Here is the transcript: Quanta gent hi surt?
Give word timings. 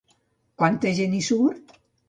Quanta 0.63 0.95
gent 1.01 1.15
hi 1.19 1.23
surt? 1.29 1.79